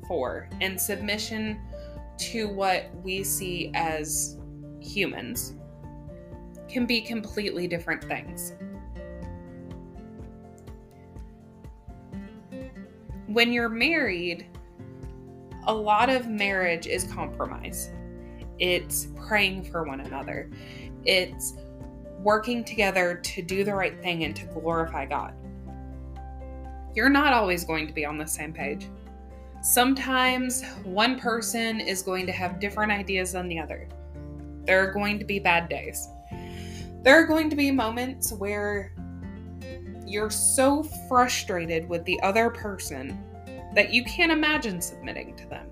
for, 0.07 0.49
and 0.61 0.81
submission 0.81 1.61
to 2.19 2.49
what 2.49 2.91
we 3.03 3.23
see 3.23 3.71
as 3.75 4.39
humans 4.81 5.55
can 6.69 6.87
be 6.87 7.01
completely 7.01 7.67
different 7.67 8.03
things. 8.03 8.55
When 13.27 13.53
you're 13.53 13.69
married, 13.69 14.47
a 15.67 15.75
lot 15.75 16.09
of 16.09 16.29
marriage 16.29 16.87
is 16.87 17.05
compromise. 17.05 17.91
It's 18.59 19.09
praying 19.27 19.65
for 19.65 19.85
one 19.85 20.01
another. 20.01 20.51
It's 21.05 21.55
working 22.19 22.65
together 22.65 23.17
to 23.23 23.43
do 23.43 23.65
the 23.65 23.75
right 23.75 24.01
thing 24.03 24.25
and 24.25 24.35
to 24.37 24.45
glorify 24.47 25.07
God. 25.07 25.35
You're 26.95 27.09
not 27.09 27.33
always 27.33 27.65
going 27.65 27.87
to 27.87 27.93
be 27.93 28.05
on 28.05 28.19
the 28.19 28.27
same 28.27 28.53
page. 28.53 28.89
Sometimes 29.63 30.65
one 30.85 31.19
person 31.19 31.81
is 31.81 32.03
going 32.03 32.27
to 32.27 32.33
have 32.33 32.61
different 32.61 32.93
ideas 32.93 33.33
than 33.33 33.49
the 33.49 33.59
other. 33.59 33.89
There 34.65 34.87
are 34.87 34.93
going 34.93 35.19
to 35.19 35.25
be 35.25 35.39
bad 35.39 35.69
days. 35.69 36.09
There 37.03 37.15
are 37.15 37.27
going 37.27 37.51
to 37.51 37.57
be 37.57 37.71
moments 37.71 38.33
where 38.33 38.93
you're 40.07 40.31
so 40.31 40.83
frustrated 41.09 41.89
with 41.89 42.05
the 42.05 42.21
other 42.23 42.51
person 42.51 43.23
that 43.75 43.93
you 43.93 44.05
can't 44.05 44.33
imagine 44.33 44.81
submitting 44.81 45.37
to 45.37 45.47
them. 45.49 45.71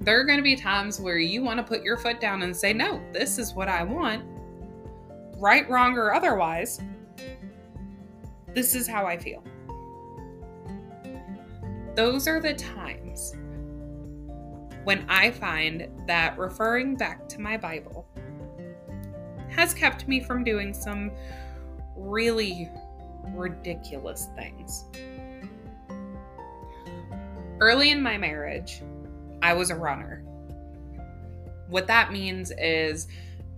There 0.00 0.20
are 0.20 0.24
going 0.24 0.38
to 0.38 0.42
be 0.42 0.56
times 0.56 1.00
where 1.00 1.18
you 1.18 1.42
want 1.42 1.58
to 1.58 1.62
put 1.62 1.82
your 1.82 1.96
foot 1.96 2.20
down 2.20 2.42
and 2.42 2.56
say, 2.56 2.72
No, 2.72 3.02
this 3.12 3.38
is 3.38 3.54
what 3.54 3.68
I 3.68 3.82
want. 3.82 4.24
Right, 5.38 5.68
wrong, 5.68 5.96
or 5.98 6.14
otherwise, 6.14 6.80
this 8.54 8.74
is 8.74 8.86
how 8.86 9.04
I 9.04 9.18
feel. 9.18 9.42
Those 11.94 12.28
are 12.28 12.40
the 12.40 12.54
times 12.54 13.34
when 14.84 15.04
I 15.08 15.30
find 15.30 15.88
that 16.06 16.38
referring 16.38 16.94
back 16.94 17.28
to 17.30 17.40
my 17.40 17.56
Bible 17.56 18.06
has 19.50 19.74
kept 19.74 20.06
me 20.06 20.20
from 20.20 20.44
doing 20.44 20.72
some 20.72 21.10
really 21.96 22.70
ridiculous 23.34 24.28
things. 24.36 24.84
Early 27.58 27.90
in 27.90 28.02
my 28.02 28.18
marriage, 28.18 28.82
I 29.42 29.52
was 29.54 29.70
a 29.70 29.76
runner. 29.76 30.22
What 31.68 31.86
that 31.88 32.12
means 32.12 32.52
is 32.58 33.08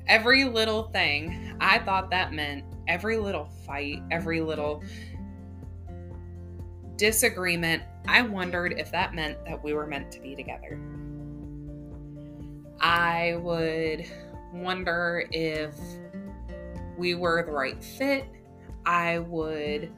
every 0.07 0.45
little 0.45 0.85
thing, 0.85 1.57
I 1.61 1.79
thought 1.79 2.11
that 2.11 2.33
meant 2.33 2.65
every 2.87 3.19
little 3.19 3.49
fight, 3.67 4.03
every 4.11 4.41
little 4.41 4.83
disagreement, 6.97 7.83
I 8.07 8.23
wondered 8.23 8.75
if 8.79 8.91
that 8.93 9.15
meant 9.15 9.45
that 9.45 9.63
we 9.63 9.75
were 9.75 9.87
meant 9.87 10.11
to 10.13 10.21
be 10.21 10.35
together. 10.35 10.81
I 12.81 13.37
would 13.41 14.07
wonder 14.53 15.25
if 15.31 15.75
we 16.97 17.15
were 17.15 17.43
the 17.45 17.53
right 17.53 17.83
fit. 17.83 18.25
I 18.87 19.19
would 19.19 19.93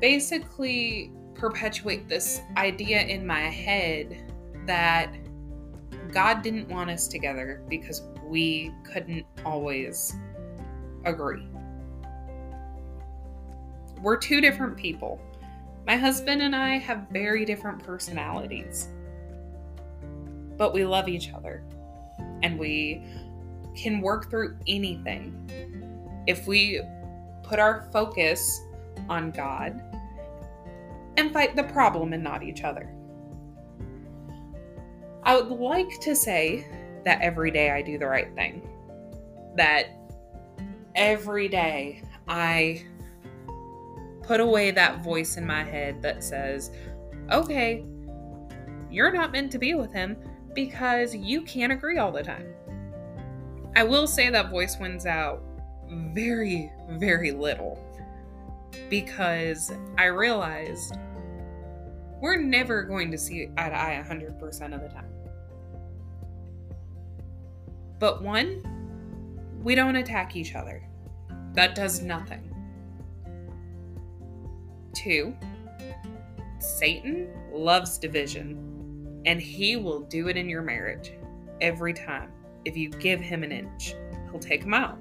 basically 0.00 1.12
perpetuate 1.34 2.08
this 2.08 2.40
idea 2.56 3.00
in 3.02 3.26
my 3.26 3.42
head 3.42 4.30
that 4.66 5.14
God 6.12 6.42
didn't 6.42 6.68
want 6.68 6.90
us 6.90 7.08
together 7.08 7.62
because 7.68 8.02
we 8.24 8.72
couldn't 8.84 9.24
always 9.44 10.16
agree. 11.04 11.46
We're 14.00 14.16
two 14.16 14.40
different 14.40 14.76
people. 14.76 15.20
My 15.86 15.96
husband 15.96 16.42
and 16.42 16.54
I 16.54 16.78
have 16.78 17.08
very 17.10 17.44
different 17.44 17.82
personalities 17.82 18.88
but 20.62 20.72
we 20.72 20.84
love 20.84 21.08
each 21.08 21.32
other 21.32 21.60
and 22.44 22.56
we 22.56 23.02
can 23.76 24.00
work 24.00 24.30
through 24.30 24.56
anything 24.68 25.34
if 26.28 26.46
we 26.46 26.80
put 27.42 27.58
our 27.58 27.88
focus 27.92 28.60
on 29.08 29.32
God 29.32 29.82
and 31.22 31.32
fight 31.32 31.54
the 31.54 31.62
problem 31.62 32.12
and 32.12 32.22
not 32.22 32.42
each 32.42 32.64
other. 32.64 32.92
I 35.22 35.40
would 35.40 35.56
like 35.56 36.00
to 36.00 36.16
say 36.16 36.66
that 37.04 37.20
every 37.20 37.52
day 37.52 37.70
I 37.70 37.80
do 37.80 37.96
the 37.96 38.06
right 38.06 38.34
thing. 38.34 38.68
That 39.56 39.86
every 40.96 41.48
day 41.48 42.02
I 42.26 42.84
put 44.24 44.40
away 44.40 44.72
that 44.72 45.04
voice 45.04 45.36
in 45.36 45.46
my 45.46 45.62
head 45.62 46.02
that 46.02 46.24
says, 46.24 46.72
okay, 47.30 47.84
you're 48.90 49.12
not 49.12 49.30
meant 49.30 49.52
to 49.52 49.58
be 49.58 49.74
with 49.74 49.92
him 49.92 50.16
because 50.54 51.14
you 51.14 51.42
can't 51.42 51.72
agree 51.72 51.98
all 51.98 52.10
the 52.10 52.22
time. 52.22 52.52
I 53.76 53.84
will 53.84 54.08
say 54.08 54.28
that 54.28 54.50
voice 54.50 54.76
wins 54.78 55.06
out 55.06 55.40
very, 56.12 56.72
very 56.90 57.30
little 57.30 57.78
because 58.90 59.72
I 59.96 60.06
realized 60.06 60.96
we're 62.22 62.40
never 62.40 62.84
going 62.84 63.10
to 63.10 63.18
see 63.18 63.50
eye 63.58 63.68
to 63.68 63.74
eye 63.74 64.02
100% 64.08 64.74
of 64.74 64.80
the 64.80 64.88
time. 64.88 65.10
But 67.98 68.22
one, 68.22 68.62
we 69.60 69.74
don't 69.74 69.96
attack 69.96 70.36
each 70.36 70.54
other. 70.54 70.88
That 71.54 71.74
does 71.74 72.00
nothing. 72.00 72.48
Two, 74.94 75.34
Satan 76.60 77.28
loves 77.52 77.98
division, 77.98 79.20
and 79.26 79.40
he 79.42 79.76
will 79.76 80.00
do 80.02 80.28
it 80.28 80.36
in 80.36 80.48
your 80.48 80.62
marriage 80.62 81.14
every 81.60 81.92
time. 81.92 82.30
If 82.64 82.76
you 82.76 82.88
give 82.88 83.20
him 83.20 83.42
an 83.42 83.50
inch, 83.50 83.96
he'll 84.30 84.38
take 84.38 84.62
him 84.62 84.74
out. 84.74 84.96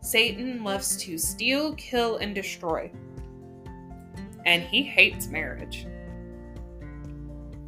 Satan 0.00 0.64
loves 0.64 0.96
to 1.04 1.16
steal, 1.18 1.74
kill, 1.76 2.16
and 2.16 2.34
destroy. 2.34 2.90
And 4.46 4.62
he 4.62 4.82
hates 4.82 5.26
marriage 5.28 5.86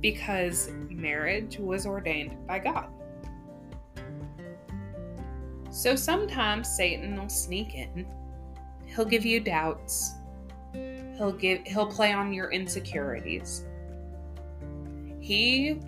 because 0.01 0.71
marriage 0.89 1.59
was 1.59 1.87
ordained 1.87 2.47
by 2.47 2.61
God. 2.61 2.89
So 5.71 5.95
sometimes 5.97 6.69
Satan 6.69 7.21
will 7.21 7.29
sneak 7.29 7.75
in. 7.75 8.07
He'll 8.87 9.05
give 9.05 9.25
you 9.27 9.41
doubts. 9.41 10.15
He'll 10.73 11.33
give 11.33 11.67
he'll 11.67 11.87
play 11.87 12.13
on 12.13 12.33
your 12.33 12.51
insecurities. 12.51 13.65
He 15.21 15.81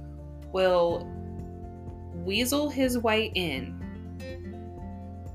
will 0.52 1.09
weasel 2.14 2.68
his 2.68 2.99
way 2.99 3.32
in 3.35 3.76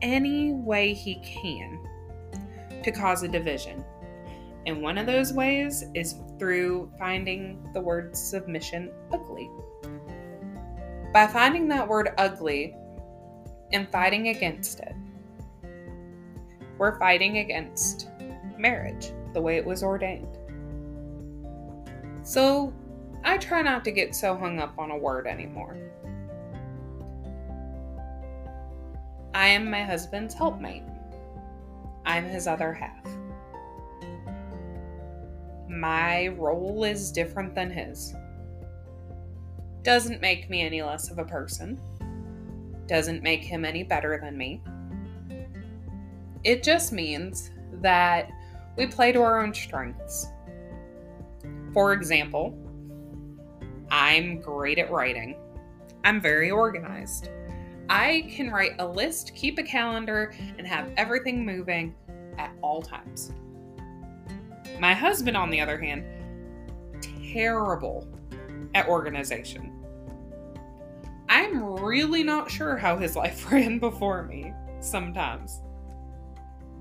any 0.02 0.54
way 0.54 0.94
he 0.94 1.16
can 1.16 1.80
to 2.84 2.92
cause 2.92 3.24
a 3.24 3.28
division. 3.28 3.84
And 4.66 4.82
one 4.82 4.98
of 4.98 5.06
those 5.06 5.32
ways 5.32 5.84
is 5.94 6.16
through 6.40 6.92
finding 6.98 7.70
the 7.74 7.82
word 7.82 8.18
submission 8.18 8.92
ugly. 9.12 9.50
By 11.14 11.28
finding 11.28 11.68
that 11.70 11.88
word 11.88 12.10
ugly 12.18 12.76
and 13.72 13.88
fighting 13.90 14.30
against 14.30 14.80
it, 14.80 14.96
we're 16.78 16.98
fighting 17.00 17.38
against 17.38 18.10
marriage 18.58 19.12
the 19.34 19.42
way 19.42 19.58
it 19.58 19.66
was 19.66 19.84
ordained. 19.84 20.38
So 22.24 22.74
I 23.24 23.38
try 23.38 23.62
not 23.62 23.84
to 23.86 23.92
get 23.92 24.16
so 24.16 24.36
hung 24.36 24.60
up 24.60 24.74
on 24.80 24.90
a 24.90 24.98
word 24.98 25.28
anymore. 25.28 25.78
I 29.36 29.48
am 29.48 29.70
my 29.70 29.84
husband's 29.84 30.34
helpmate. 30.34 30.84
I'm 32.06 32.26
his 32.26 32.48
other 32.48 32.74
half 32.74 33.06
my 35.76 36.28
role 36.30 36.84
is 36.84 37.12
different 37.12 37.54
than 37.54 37.70
his. 37.70 38.14
Doesn't 39.84 40.22
make 40.22 40.50
me 40.50 40.62
any 40.62 40.82
less 40.82 41.12
of 41.12 41.20
a 41.20 41.26
person. 41.26 41.80
Doesn't 42.88 43.22
make 43.22 43.44
him 43.44 43.66
any 43.66 43.84
better 43.84 44.20
than 44.22 44.38
me. 44.38 44.62
It 46.44 46.64
just 46.64 46.92
means 46.92 47.52
that 47.82 48.30
we 48.78 48.88
play 48.88 49.12
to 49.12 49.22
our 49.22 49.44
own 49.44 49.54
strengths. 49.54 50.28
For 51.74 51.94
example, 51.94 52.58
I'm 53.90 54.40
great 54.40 54.78
at 54.78 54.92
writing. 54.92 55.36
I'm 56.04 56.22
very 56.22 56.52
organized. 56.52 57.30
I 57.90 58.32
can 58.36 58.50
write 58.50 58.74
a 58.80 58.88
list, 58.88 59.34
keep 59.36 59.60
a 59.60 59.64
calendar, 59.64 60.34
and 60.58 60.66
have 60.66 60.92
everything 60.98 61.46
moving 61.46 61.96
at 62.38 62.52
all 62.62 62.82
times. 62.82 63.32
My 64.80 64.94
husband, 64.94 65.38
on 65.38 65.50
the 65.50 65.62
other 65.62 65.78
hand, 65.78 66.04
terrible 67.34 68.08
at 68.74 68.88
organization. 68.88 69.72
I'm 71.30 71.64
really 71.80 72.24
not 72.24 72.52
sure 72.52 72.78
how 72.78 72.98
his 72.98 73.16
life 73.24 73.52
ran 73.52 73.80
before 73.80 74.24
me 74.24 74.54
sometimes. 74.80 75.62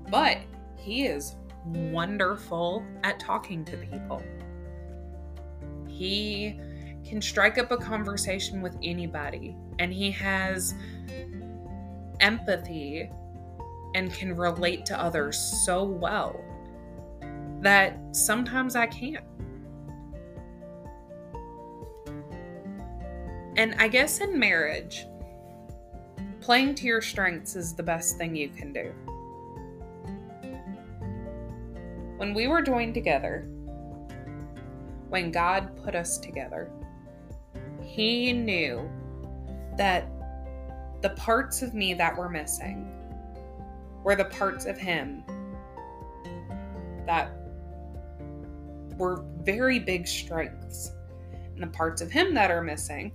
But 0.09 0.39
he 0.77 1.05
is 1.05 1.35
wonderful 1.65 2.85
at 3.03 3.19
talking 3.19 3.65
to 3.65 3.77
people. 3.77 4.21
He 5.87 6.59
can 7.07 7.21
strike 7.21 7.57
up 7.57 7.71
a 7.71 7.77
conversation 7.77 8.61
with 8.61 8.77
anybody, 8.83 9.55
and 9.79 9.91
he 9.93 10.11
has 10.11 10.75
empathy 12.19 13.09
and 13.95 14.13
can 14.13 14.35
relate 14.35 14.85
to 14.85 14.99
others 14.99 15.37
so 15.37 15.83
well 15.83 16.44
that 17.61 17.97
sometimes 18.11 18.75
I 18.75 18.87
can't. 18.87 19.23
And 23.57 23.75
I 23.79 23.87
guess 23.87 24.19
in 24.19 24.37
marriage, 24.37 25.05
playing 26.41 26.75
to 26.75 26.85
your 26.85 27.01
strengths 27.01 27.55
is 27.55 27.73
the 27.73 27.83
best 27.83 28.17
thing 28.17 28.35
you 28.35 28.49
can 28.49 28.73
do. 28.73 28.93
When 32.17 32.33
we 32.33 32.47
were 32.47 32.61
joined 32.61 32.93
together, 32.93 33.47
when 35.09 35.31
God 35.31 35.75
put 35.83 35.95
us 35.95 36.17
together, 36.17 36.69
He 37.81 38.33
knew 38.33 38.89
that 39.77 40.07
the 41.01 41.11
parts 41.11 41.61
of 41.61 41.73
me 41.73 41.93
that 41.93 42.17
were 42.17 42.29
missing 42.29 42.91
were 44.03 44.15
the 44.15 44.25
parts 44.25 44.65
of 44.65 44.77
Him 44.77 45.23
that 47.05 47.31
were 48.97 49.23
very 49.43 49.79
big 49.79 50.07
strengths. 50.07 50.91
And 51.53 51.63
the 51.63 51.67
parts 51.67 52.01
of 52.01 52.11
him 52.11 52.33
that 52.33 52.51
are 52.51 52.61
missing 52.61 53.11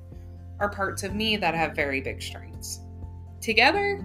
are 0.58 0.70
parts 0.70 1.02
of 1.02 1.14
me 1.14 1.36
that 1.36 1.54
have 1.54 1.74
very 1.74 2.00
big 2.00 2.22
strengths. 2.22 2.80
Together, 3.40 4.04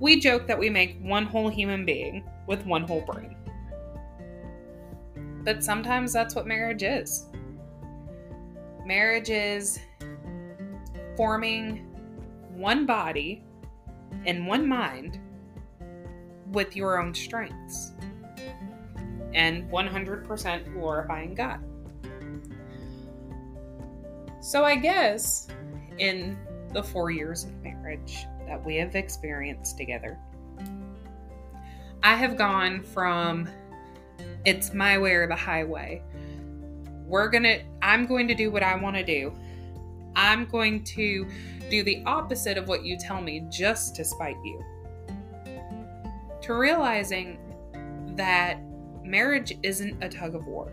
we 0.00 0.20
joke 0.20 0.46
that 0.46 0.58
we 0.58 0.68
make 0.68 0.98
one 1.00 1.24
whole 1.24 1.48
human 1.48 1.84
being 1.84 2.24
with 2.46 2.64
one 2.66 2.82
whole 2.82 3.00
brain. 3.00 3.36
But 5.44 5.62
sometimes 5.62 6.12
that's 6.12 6.34
what 6.34 6.46
marriage 6.46 6.82
is. 6.82 7.26
Marriage 8.84 9.30
is 9.30 9.78
forming 11.16 11.86
one 12.50 12.86
body 12.86 13.42
and 14.26 14.46
one 14.46 14.66
mind 14.66 15.18
with 16.52 16.76
your 16.76 17.00
own 17.00 17.14
strengths 17.14 17.92
and 19.34 19.70
100% 19.70 20.72
glorifying 20.72 21.34
God. 21.34 21.60
So, 24.40 24.64
I 24.64 24.76
guess 24.76 25.48
in 25.98 26.36
the 26.72 26.82
four 26.82 27.10
years 27.10 27.44
of 27.44 27.62
marriage 27.62 28.26
that 28.46 28.64
we 28.64 28.76
have 28.76 28.94
experienced 28.94 29.78
together, 29.78 30.18
I 32.02 32.14
have 32.14 32.36
gone 32.36 32.82
from 32.82 33.48
it's 34.44 34.74
my 34.74 34.98
way 34.98 35.12
or 35.12 35.26
the 35.26 35.34
highway. 35.34 36.02
We're 37.06 37.28
gonna, 37.28 37.60
I'm 37.80 38.06
going 38.06 38.28
to 38.28 38.34
do 38.34 38.50
what 38.50 38.62
I 38.62 38.76
want 38.76 38.96
to 38.96 39.04
do. 39.04 39.32
I'm 40.14 40.44
going 40.44 40.84
to 40.84 41.26
do 41.70 41.82
the 41.82 42.02
opposite 42.04 42.58
of 42.58 42.68
what 42.68 42.84
you 42.84 42.98
tell 42.98 43.20
me 43.20 43.46
just 43.50 43.96
to 43.96 44.04
spite 44.04 44.36
you. 44.44 44.62
To 46.42 46.54
realizing 46.54 47.38
that 48.16 48.58
marriage 49.04 49.56
isn't 49.62 50.02
a 50.02 50.08
tug 50.08 50.34
of 50.34 50.46
war. 50.46 50.72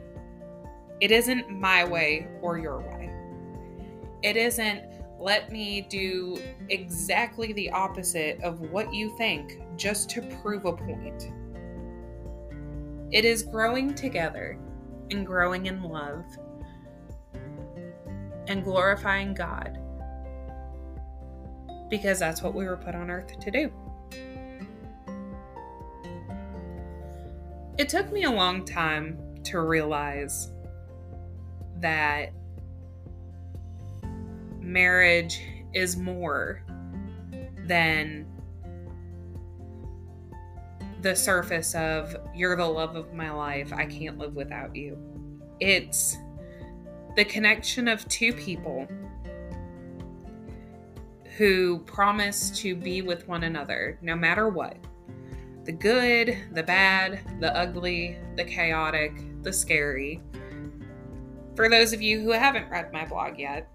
It 0.99 1.11
isn't 1.11 1.49
my 1.49 1.83
way 1.83 2.27
or 2.41 2.57
your 2.57 2.79
way. 2.79 3.11
It 4.23 4.37
isn't 4.37 4.83
let 5.19 5.51
me 5.51 5.81
do 5.81 6.37
exactly 6.69 7.53
the 7.53 7.69
opposite 7.71 8.41
of 8.41 8.59
what 8.59 8.91
you 8.93 9.15
think 9.17 9.61
just 9.75 10.09
to 10.11 10.21
prove 10.41 10.65
a 10.65 10.73
point. 10.73 11.31
It 13.11 13.23
is 13.23 13.43
growing 13.43 13.93
together 13.93 14.57
and 15.11 15.25
growing 15.25 15.67
in 15.67 15.83
love 15.83 16.25
and 18.47 18.63
glorifying 18.63 19.33
God 19.33 19.77
because 21.89 22.17
that's 22.17 22.41
what 22.41 22.55
we 22.55 22.65
were 22.65 22.77
put 22.77 22.95
on 22.95 23.11
earth 23.11 23.37
to 23.39 23.51
do. 23.51 23.71
It 27.77 27.89
took 27.89 28.11
me 28.11 28.23
a 28.23 28.31
long 28.31 28.65
time 28.65 29.17
to 29.45 29.61
realize 29.61 30.51
that 31.79 32.33
marriage 34.59 35.41
is 35.73 35.97
more 35.97 36.63
than 37.65 38.25
the 41.01 41.15
surface 41.15 41.73
of 41.73 42.15
you're 42.35 42.55
the 42.55 42.65
love 42.65 42.95
of 42.95 43.13
my 43.13 43.31
life, 43.31 43.73
I 43.73 43.85
can't 43.85 44.17
live 44.17 44.35
without 44.35 44.75
you. 44.75 44.97
It's 45.59 46.17
the 47.15 47.25
connection 47.25 47.87
of 47.87 48.07
two 48.07 48.33
people 48.33 48.87
who 51.37 51.79
promise 51.79 52.51
to 52.59 52.75
be 52.75 53.01
with 53.01 53.27
one 53.27 53.43
another 53.43 53.97
no 54.01 54.15
matter 54.15 54.49
what 54.49 54.77
the 55.65 55.71
good, 55.71 56.37
the 56.53 56.63
bad, 56.63 57.19
the 57.39 57.55
ugly, 57.55 58.17
the 58.35 58.43
chaotic, 58.43 59.13
the 59.43 59.53
scary. 59.53 60.21
For 61.55 61.69
those 61.69 61.93
of 61.93 62.01
you 62.01 62.21
who 62.21 62.31
haven't 62.31 62.69
read 62.69 62.91
my 62.91 63.05
blog 63.05 63.37
yet, 63.37 63.69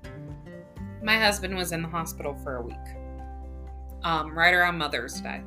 my 1.03 1.19
husband 1.19 1.55
was 1.57 1.73
in 1.73 1.83
the 1.83 1.89
hospital 1.89 2.35
for 2.43 2.57
a 2.57 2.63
week, 2.63 2.75
um, 4.03 4.37
right 4.37 4.55
around 4.55 4.79
Mother's 4.79 5.21
Day. 5.21 5.41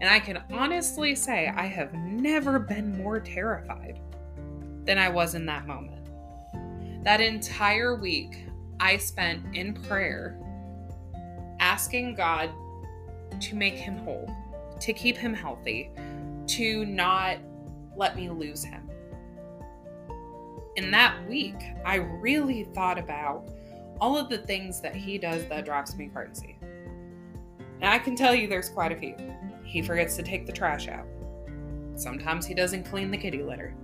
And 0.00 0.10
I 0.10 0.18
can 0.18 0.42
honestly 0.50 1.14
say 1.14 1.52
I 1.54 1.66
have 1.66 1.94
never 1.94 2.58
been 2.58 2.96
more 2.98 3.20
terrified. 3.20 4.00
than 4.84 4.98
I 4.98 5.08
was 5.08 5.34
in 5.34 5.46
that 5.46 5.66
moment. 5.66 6.08
That 7.04 7.20
entire 7.20 7.94
week, 7.94 8.46
I 8.80 8.96
spent 8.96 9.54
in 9.54 9.74
prayer 9.74 10.38
asking 11.60 12.14
God 12.14 12.50
to 13.40 13.56
make 13.56 13.74
him 13.74 13.96
whole, 13.98 14.30
to 14.84 14.92
keep 14.92 15.16
him 15.16 15.32
healthy, 15.32 15.90
to 16.46 16.84
not 16.84 17.38
let 17.96 18.16
me 18.16 18.28
lose 18.28 18.62
him. 18.62 18.90
In 20.76 20.90
that 20.90 21.26
week, 21.26 21.56
I 21.86 21.96
really 21.96 22.64
thought 22.64 22.98
about 22.98 23.48
all 23.98 24.18
of 24.18 24.28
the 24.28 24.36
things 24.36 24.82
that 24.82 24.94
he 24.94 25.16
does 25.16 25.46
that 25.48 25.64
drives 25.64 25.96
me 25.96 26.08
crazy. 26.08 26.58
And 27.80 27.84
I 27.84 27.98
can 27.98 28.14
tell 28.14 28.34
you 28.34 28.46
there's 28.46 28.68
quite 28.68 28.92
a 28.92 28.96
few. 28.96 29.14
He 29.64 29.80
forgets 29.80 30.16
to 30.16 30.22
take 30.22 30.44
the 30.44 30.52
trash 30.52 30.86
out. 30.88 31.06
Sometimes 31.94 32.44
he 32.44 32.52
doesn't 32.52 32.84
clean 32.84 33.10
the 33.10 33.16
kitty 33.16 33.42
litter. 33.42 33.74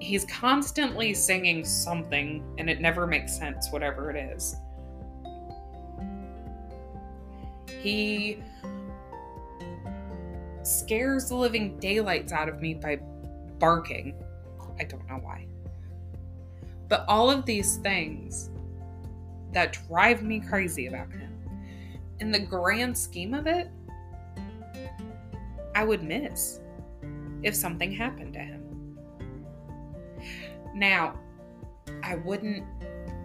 He's 0.00 0.24
constantly 0.24 1.12
singing 1.12 1.66
something 1.66 2.42
and 2.56 2.70
it 2.70 2.80
never 2.80 3.06
makes 3.06 3.36
sense, 3.36 3.70
whatever 3.70 4.10
it 4.10 4.16
is. 4.16 4.56
He 7.82 8.42
scares 10.66 11.28
the 11.28 11.36
living 11.36 11.78
daylights 11.78 12.32
out 12.32 12.48
of 12.48 12.60
me 12.60 12.74
by 12.74 12.96
barking. 13.58 14.14
I 14.78 14.84
don't 14.84 15.06
know 15.08 15.16
why. 15.16 15.46
But 16.88 17.04
all 17.08 17.30
of 17.30 17.46
these 17.46 17.76
things 17.76 18.50
that 19.52 19.78
drive 19.88 20.22
me 20.22 20.40
crazy 20.40 20.86
about 20.86 21.10
him, 21.12 21.32
in 22.20 22.30
the 22.30 22.38
grand 22.38 22.96
scheme 22.96 23.34
of 23.34 23.46
it, 23.46 23.70
I 25.74 25.84
would 25.84 26.02
miss 26.02 26.60
if 27.42 27.54
something 27.54 27.92
happened 27.92 28.34
to 28.34 28.38
him. 28.40 28.96
Now, 30.74 31.18
I 32.02 32.16
wouldn't 32.16 32.64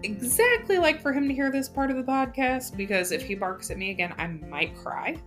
exactly 0.04 0.78
like 0.78 1.02
for 1.02 1.12
him 1.12 1.28
to 1.28 1.34
hear 1.34 1.52
this 1.52 1.68
part 1.68 1.92
of 1.92 1.98
the 1.98 2.04
podcast 2.04 2.78
because 2.78 3.12
if 3.12 3.22
he 3.22 3.36
barks 3.36 3.70
at 3.70 3.78
me 3.78 3.92
again, 3.92 4.14
I 4.18 4.28
might 4.28 4.76
cry. 4.76 5.18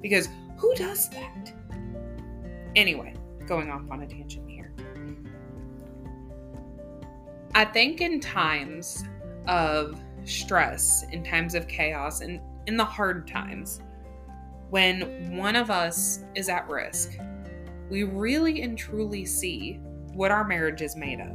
Because 0.00 0.28
who 0.62 0.72
does 0.76 1.08
that? 1.08 1.52
Anyway, 2.76 3.14
going 3.48 3.68
off 3.68 3.82
on 3.90 4.02
a 4.02 4.06
tangent 4.06 4.48
here. 4.48 4.72
I 7.52 7.64
think 7.64 8.00
in 8.00 8.20
times 8.20 9.02
of 9.48 10.00
stress, 10.24 11.04
in 11.10 11.24
times 11.24 11.56
of 11.56 11.66
chaos, 11.66 12.20
and 12.20 12.40
in 12.68 12.76
the 12.76 12.84
hard 12.84 13.26
times, 13.26 13.80
when 14.70 15.36
one 15.36 15.56
of 15.56 15.68
us 15.68 16.20
is 16.36 16.48
at 16.48 16.68
risk, 16.68 17.18
we 17.90 18.04
really 18.04 18.62
and 18.62 18.78
truly 18.78 19.24
see 19.24 19.80
what 20.14 20.30
our 20.30 20.44
marriage 20.44 20.80
is 20.80 20.94
made 20.94 21.20
of. 21.20 21.32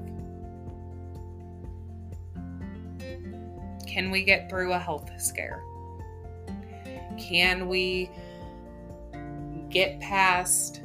Can 3.85 4.09
we 4.09 4.23
get 4.23 4.49
through 4.49 4.71
a 4.71 4.79
health 4.79 5.09
scare? 5.21 5.61
Can 7.19 7.67
we 7.67 8.09
get 9.69 9.99
past 9.99 10.82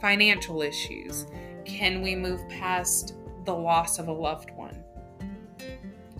financial 0.00 0.62
issues? 0.62 1.26
Can 1.64 2.02
we 2.02 2.14
move 2.14 2.46
past 2.48 3.14
the 3.44 3.54
loss 3.54 3.98
of 3.98 4.08
a 4.08 4.12
loved 4.12 4.50
one? 4.52 4.84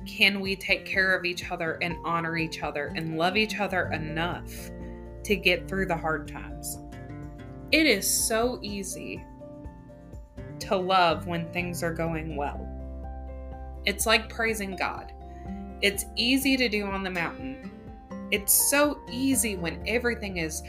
Can 0.06 0.40
we 0.40 0.56
take 0.56 0.84
care 0.84 1.14
of 1.14 1.24
each 1.24 1.50
other 1.50 1.78
and 1.82 1.96
honor 2.04 2.36
each 2.36 2.62
other 2.62 2.92
and 2.96 3.18
love 3.18 3.36
each 3.36 3.60
other 3.60 3.90
enough 3.92 4.50
to 5.24 5.36
get 5.36 5.68
through 5.68 5.86
the 5.86 5.96
hard 5.96 6.26
times? 6.26 6.78
It 7.70 7.86
is 7.86 8.06
so 8.08 8.58
easy 8.62 9.22
to 10.60 10.76
love 10.76 11.26
when 11.26 11.50
things 11.52 11.82
are 11.82 11.92
going 11.92 12.36
well. 12.36 12.66
It's 13.84 14.06
like 14.06 14.28
praising 14.28 14.76
God. 14.76 15.12
It's 15.82 16.06
easy 16.16 16.56
to 16.56 16.68
do 16.68 16.86
on 16.86 17.02
the 17.02 17.10
mountain. 17.10 17.70
It's 18.30 18.52
so 18.52 19.00
easy 19.10 19.56
when 19.56 19.82
everything 19.86 20.36
is 20.36 20.62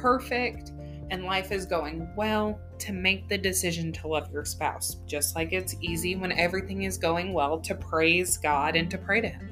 perfect 0.00 0.72
and 1.10 1.24
life 1.24 1.52
is 1.52 1.64
going 1.64 2.08
well 2.16 2.60
to 2.78 2.92
make 2.92 3.28
the 3.28 3.38
decision 3.38 3.92
to 3.92 4.08
love 4.08 4.30
your 4.30 4.44
spouse, 4.44 4.96
just 5.06 5.34
like 5.34 5.52
it's 5.52 5.74
easy 5.80 6.16
when 6.16 6.32
everything 6.32 6.82
is 6.82 6.98
going 6.98 7.32
well 7.32 7.58
to 7.60 7.74
praise 7.74 8.36
God 8.36 8.76
and 8.76 8.90
to 8.90 8.98
pray 8.98 9.22
to 9.22 9.28
Him. 9.28 9.50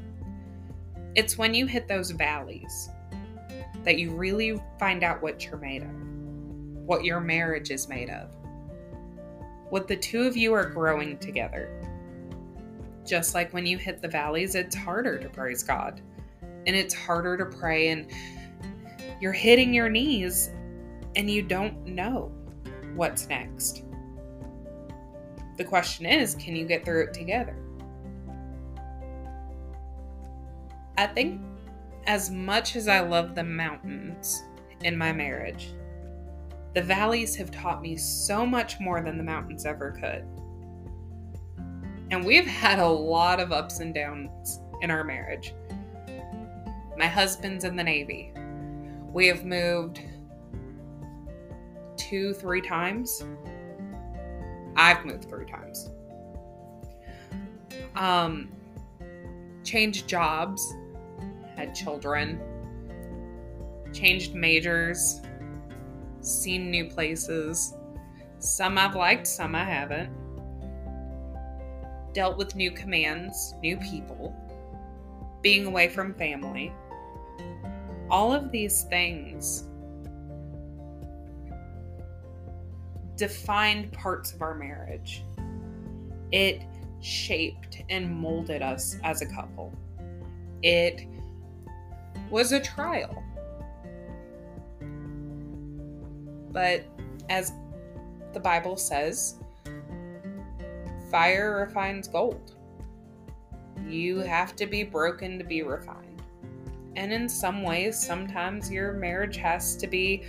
It's 1.14 1.38
when 1.38 1.55
you 1.55 1.64
hit 1.64 1.88
those 1.88 2.11
valleys 2.11 2.90
that 3.85 3.99
you 3.99 4.11
really 4.11 4.61
find 4.79 5.03
out 5.03 5.23
what 5.23 5.47
you're 5.47 5.57
made 5.57 5.83
of, 5.83 5.88
what 6.85 7.05
your 7.05 7.21
marriage 7.21 7.71
is 7.71 7.88
made 7.88 8.11
of, 8.11 8.37
what 9.71 9.88
the 9.88 9.97
two 9.97 10.25
of 10.25 10.37
you 10.37 10.53
are 10.53 10.69
growing 10.69 11.16
together. 11.19 11.71
Just 13.07 13.35
like 13.35 13.53
when 13.55 13.64
you 13.64 13.79
hit 13.79 14.03
the 14.03 14.09
valleys, 14.09 14.55
it's 14.55 14.77
harder 14.77 15.19
to 15.19 15.29
praise 15.31 15.62
God 15.62 16.03
and 16.66 16.74
it's 16.76 16.94
harder 16.94 17.37
to 17.37 17.46
pray, 17.46 17.88
and 17.88 18.11
you're 19.20 19.33
hitting 19.33 19.72
your 19.72 19.88
knees 19.88 20.50
and 21.16 21.31
you 21.31 21.42
don't 21.42 21.87
know 21.87 22.31
what's 22.94 23.29
next. 23.29 23.83
The 25.57 25.64
question 25.64 26.07
is 26.07 26.35
can 26.35 26.55
you 26.55 26.66
get 26.66 26.85
through 26.85 27.05
it 27.05 27.14
together? 27.14 27.57
I 30.98 31.07
think 31.07 31.40
as 32.07 32.31
much 32.31 32.76
as 32.76 32.88
I 32.88 33.00
love 33.00 33.35
the 33.35 33.44
mountains 33.44 34.42
in 34.83 34.96
my 34.96 35.12
marriage, 35.12 35.72
the 36.74 36.83
valleys 36.83 37.35
have 37.37 37.50
taught 37.50 37.83
me 37.83 37.96
so 37.96 38.46
much 38.46 38.79
more 38.81 39.00
than 39.00 39.16
the 39.16 39.24
mountains 39.24 39.64
ever 39.64 39.92
could. 39.92 40.24
And 42.11 42.24
we've 42.24 42.46
had 42.46 42.79
a 42.79 42.87
lot 42.87 43.40
of 43.40 43.50
ups 43.50 43.81
and 43.81 43.94
downs 43.94 44.61
in 44.83 44.90
our 44.90 45.02
marriage. 45.02 45.55
My 46.96 47.06
husband's 47.06 47.64
in 47.64 47.76
the 47.76 47.85
Navy. 47.85 48.32
We 49.12 49.26
have 49.26 49.44
moved 49.44 50.00
two, 51.96 52.32
three 52.35 52.61
times. 52.61 53.24
I've 54.76 55.04
moved 55.04 55.28
three 55.28 55.46
times. 55.46 55.90
Um, 57.96 58.50
changed 59.62 60.09
jobs, 60.09 60.74
had 61.56 61.74
children, 61.74 62.40
changed 63.92 64.35
majors, 64.35 65.20
seen 66.20 66.70
new 66.70 66.87
places. 66.88 67.74
Some 68.38 68.78
I've 68.78 68.94
liked, 68.94 69.26
some 69.26 69.54
I 69.54 69.64
haven't. 69.64 70.11
Dealt 72.12 72.37
with 72.38 72.54
new 72.54 72.70
commands, 72.70 73.54
new 73.62 73.76
people, 73.78 74.35
being 75.42 75.66
away 75.66 75.88
from 75.88 76.14
family. 76.14 76.72
All 78.11 78.33
of 78.33 78.51
these 78.51 78.83
things 78.85 79.64
defined 83.16 83.92
parts 83.92 84.33
of 84.33 84.42
our 84.42 84.55
marriage. 84.55 85.25
It 86.33 86.62
shaped 87.01 87.83
and 87.88 88.14
molded 88.14 88.62
us 88.62 88.97
as 89.05 89.23
a 89.23 89.27
couple. 89.27 89.73
It 90.62 91.07
was 92.31 92.53
a 92.53 92.61
trial. 92.61 93.23
But 96.51 96.85
as 97.29 97.53
the 98.33 98.40
Bible 98.40 98.77
says, 98.77 99.37
fire 101.11 101.57
refines 101.66 102.09
gold. 102.09 102.55
You 103.87 104.19
have 104.19 104.57
to 104.57 104.66
be 104.66 104.83
broken 104.83 105.38
to 105.38 105.45
be 105.45 105.62
refined. 105.62 106.06
And 106.96 107.12
in 107.12 107.28
some 107.28 107.62
ways, 107.62 107.98
sometimes 107.98 108.70
your 108.70 108.94
marriage 108.94 109.37
has 109.37 109.76
to 109.76 109.87
be 109.87 110.24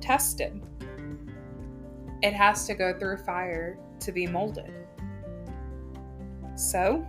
tested 0.00 0.60
it 2.22 2.32
has 2.32 2.66
to 2.66 2.74
go 2.74 2.98
through 2.98 3.18
fire 3.18 3.78
to 4.00 4.12
be 4.12 4.26
molded. 4.26 4.72
So, 6.56 7.06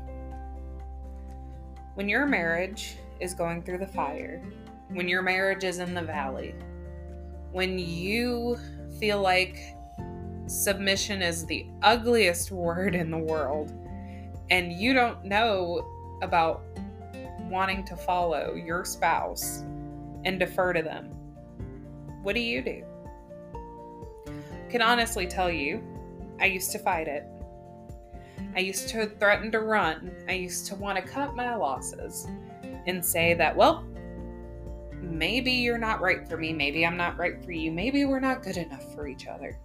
when 1.95 2.07
your 2.07 2.27
marriage 2.27 2.97
is 3.19 3.33
going 3.33 3.63
through 3.63 3.79
the 3.79 3.87
fire, 3.87 4.41
when 4.89 5.07
your 5.07 5.21
marriage 5.21 5.63
is 5.63 5.79
in 5.79 5.93
the 5.93 6.01
valley, 6.01 6.53
when 7.51 7.79
you 7.79 8.57
feel 8.99 9.21
like 9.21 9.59
submission 10.45 11.21
is 11.21 11.45
the 11.45 11.65
ugliest 11.81 12.51
word 12.51 12.95
in 12.95 13.09
the 13.09 13.17
world, 13.17 13.73
and 14.51 14.71
you 14.71 14.93
don't 14.93 15.25
know 15.25 15.87
about 16.21 16.61
wanting 17.49 17.83
to 17.85 17.95
follow 17.95 18.53
your 18.53 18.85
spouse 18.85 19.63
and 20.25 20.39
defer 20.39 20.73
to 20.73 20.81
them, 20.81 21.05
what 22.23 22.35
do 22.35 22.41
you 22.41 22.61
do? 22.61 22.83
can 24.69 24.81
honestly 24.81 25.25
tell 25.25 25.51
you, 25.51 25.83
I 26.39 26.45
used 26.45 26.71
to 26.71 26.79
fight 26.79 27.07
it. 27.07 27.25
I 28.55 28.59
used 28.59 28.87
to 28.89 29.07
threaten 29.07 29.51
to 29.51 29.59
run. 29.59 30.11
I 30.27 30.33
used 30.33 30.67
to 30.67 30.75
want 30.75 30.97
to 30.97 31.01
cut 31.01 31.35
my 31.35 31.55
losses 31.55 32.27
and 32.87 33.03
say 33.03 33.33
that, 33.33 33.55
well, 33.55 33.85
maybe 34.93 35.51
you're 35.51 35.77
not 35.77 36.01
right 36.01 36.27
for 36.27 36.37
me. 36.37 36.53
Maybe 36.53 36.85
I'm 36.85 36.97
not 36.97 37.17
right 37.17 37.43
for 37.43 37.51
you. 37.51 37.71
Maybe 37.71 38.05
we're 38.05 38.19
not 38.19 38.43
good 38.43 38.57
enough 38.57 38.93
for 38.93 39.07
each 39.07 39.27
other. 39.27 39.57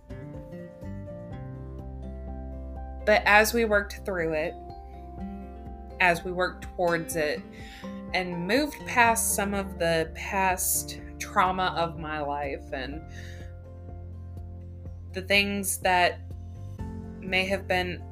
But 3.07 3.23
as 3.27 3.53
we 3.53 3.67
worked 3.67 4.01
through 4.05 4.33
it, 4.33 4.55
as 6.05 6.23
we 6.23 6.31
worked 6.31 6.65
towards 6.77 7.17
it, 7.17 7.41
and 8.13 8.47
moved 8.47 8.77
past 8.87 9.35
some 9.35 9.55
of 9.55 9.79
the 9.79 10.13
past 10.15 11.01
trauma 11.19 11.75
of 11.79 11.99
my 11.99 12.21
life 12.21 12.73
and 12.75 13.01
the 15.15 15.23
things 15.23 15.79
that 15.79 16.21
may 17.21 17.47
have 17.47 17.67
been 17.67 18.03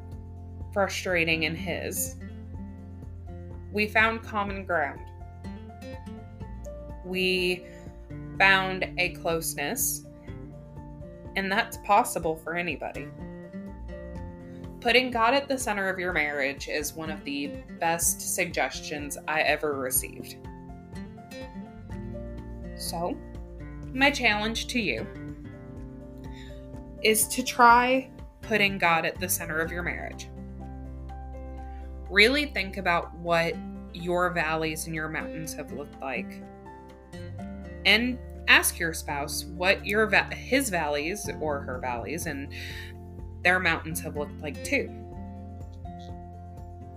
frustrating 0.72 1.42
in 1.42 1.55
his, 1.55 2.16
we 3.72 3.87
found 3.87 4.22
common 4.22 4.64
ground. 4.64 5.00
We 7.05 7.66
found 8.38 8.88
a 8.96 9.11
closeness, 9.11 10.07
and 11.37 11.52
that's 11.52 11.76
possible 11.85 12.37
for 12.37 12.57
anybody. 12.57 13.07
Putting 14.83 15.12
God 15.12 15.33
at 15.33 15.47
the 15.47 15.57
center 15.57 15.88
of 15.88 16.01
your 16.01 16.12
marriage 16.12 16.66
is 16.66 16.92
one 16.92 17.09
of 17.09 17.23
the 17.23 17.53
best 17.79 18.35
suggestions 18.35 19.16
I 19.29 19.42
ever 19.42 19.79
received. 19.79 20.38
So, 22.75 23.16
my 23.95 24.11
challenge 24.11 24.66
to 24.68 24.81
you 24.81 25.07
is 27.05 27.29
to 27.29 27.45
try 27.45 28.11
putting 28.40 28.77
God 28.77 29.07
at 29.07 29.21
the 29.21 29.29
center 29.29 29.61
of 29.61 29.71
your 29.71 29.85
marriage. 29.85 30.29
Really 32.11 32.47
think 32.47 32.77
about 32.77 33.14
what 33.18 33.55
your 33.95 34.31
valleys 34.31 34.87
and 34.87 34.97
your 34.97 35.09
mountains 35.09 35.55
have 35.55 35.71
looked 35.73 36.01
like. 36.01 36.42
And 37.85 38.18
ask 38.49 38.81
your 38.81 38.95
spouse 38.95 39.45
what 39.45 39.87
your 39.87 40.07
va- 40.07 40.35
his 40.35 40.71
valleys 40.71 41.31
or 41.40 41.61
her 41.61 41.79
valleys 41.79 42.27
and 42.27 42.53
their 43.42 43.59
mountains 43.59 44.00
have 44.00 44.16
looked 44.16 44.40
like 44.40 44.62
too. 44.64 44.90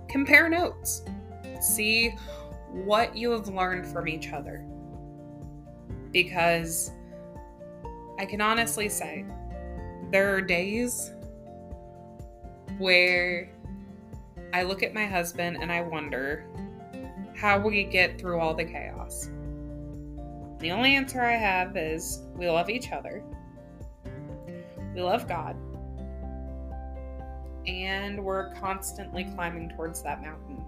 Compare 0.08 0.48
notes. 0.48 1.02
See 1.60 2.14
what 2.70 3.16
you 3.16 3.30
have 3.30 3.48
learned 3.48 3.86
from 3.86 4.08
each 4.08 4.32
other. 4.32 4.64
Because 6.12 6.92
I 8.18 8.24
can 8.24 8.40
honestly 8.40 8.88
say 8.88 9.24
there 10.10 10.34
are 10.34 10.40
days 10.40 11.12
where 12.78 13.50
I 14.52 14.62
look 14.62 14.82
at 14.82 14.94
my 14.94 15.06
husband 15.06 15.58
and 15.60 15.72
I 15.72 15.82
wonder 15.82 16.46
how 17.34 17.58
we 17.58 17.84
get 17.84 18.18
through 18.18 18.38
all 18.38 18.54
the 18.54 18.64
chaos. 18.64 19.28
The 20.60 20.70
only 20.70 20.94
answer 20.96 21.20
I 21.20 21.32
have 21.32 21.76
is 21.76 22.22
we 22.34 22.48
love 22.48 22.70
each 22.70 22.92
other, 22.92 23.22
we 24.94 25.02
love 25.02 25.28
God, 25.28 25.56
and 27.66 28.22
we're 28.22 28.54
constantly 28.54 29.24
climbing 29.24 29.70
towards 29.70 30.02
that 30.02 30.22
mountain. 30.22 30.64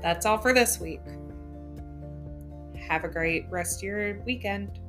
That's 0.00 0.26
all 0.26 0.38
for 0.38 0.52
this 0.52 0.80
week. 0.80 1.00
Have 2.88 3.04
a 3.04 3.08
great 3.08 3.46
rest 3.50 3.78
of 3.78 3.82
your 3.84 4.20
weekend. 4.22 4.80